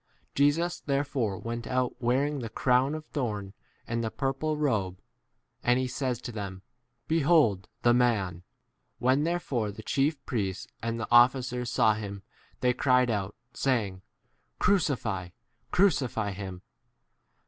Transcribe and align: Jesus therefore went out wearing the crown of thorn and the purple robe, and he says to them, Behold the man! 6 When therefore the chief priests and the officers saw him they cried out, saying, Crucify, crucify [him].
Jesus 0.33 0.79
therefore 0.79 1.37
went 1.37 1.67
out 1.67 2.01
wearing 2.01 2.39
the 2.39 2.49
crown 2.49 2.95
of 2.95 3.05
thorn 3.05 3.53
and 3.85 4.03
the 4.03 4.09
purple 4.09 4.57
robe, 4.57 4.99
and 5.61 5.77
he 5.77 5.87
says 5.87 6.19
to 6.21 6.31
them, 6.31 6.63
Behold 7.07 7.67
the 7.83 7.93
man! 7.93 8.37
6 8.93 8.95
When 8.97 9.25
therefore 9.25 9.69
the 9.71 9.83
chief 9.83 10.19
priests 10.25 10.65
and 10.81 10.99
the 10.99 11.07
officers 11.11 11.71
saw 11.71 11.93
him 11.93 12.23
they 12.61 12.73
cried 12.73 13.11
out, 13.11 13.35
saying, 13.53 14.01
Crucify, 14.57 15.29
crucify 15.69 16.31
[him]. 16.31 16.63